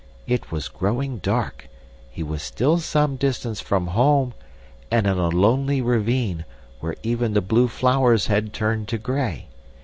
It 0.25 0.51
was 0.51 0.67
growing 0.67 1.19
dark, 1.19 1.69
he 2.09 2.23
was 2.23 2.41
still 2.41 2.79
some 2.79 3.17
distance 3.17 3.61
from 3.61 3.85
home, 3.85 4.33
and 4.89 5.05
in 5.05 5.19
a 5.19 5.29
lonely 5.29 5.79
ravine, 5.79 6.43
where 6.79 6.95
even 7.03 7.35
the 7.35 7.39
blue 7.41 7.67
flowers 7.67 8.25
had 8.25 8.51
turned 8.51 8.87
to 8.87 8.97
gray. 8.97 9.47